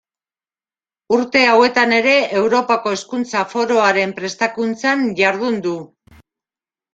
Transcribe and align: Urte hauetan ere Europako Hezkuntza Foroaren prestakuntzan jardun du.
Urte 1.17 1.43
hauetan 1.49 1.93
ere 1.97 2.15
Europako 2.39 2.93
Hezkuntza 2.95 3.43
Foroaren 3.53 4.17
prestakuntzan 4.21 5.05
jardun 5.21 5.61
du. 5.69 5.77